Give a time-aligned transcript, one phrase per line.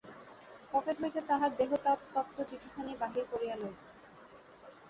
[0.71, 3.75] Pocket হইতে তাহার দেহতাপতপ্ত চিঠিখানি বাহির করিয়া লইল।